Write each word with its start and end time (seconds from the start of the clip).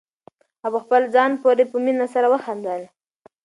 هغه 0.63 0.67
په 0.73 0.79
خپل 0.85 1.01
ځان 1.15 1.31
پورې 1.43 1.63
په 1.71 1.77
مینه 1.85 2.07
سره 2.13 2.27
وخندل. 2.33 2.81